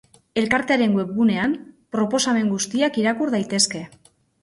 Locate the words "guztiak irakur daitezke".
2.57-3.89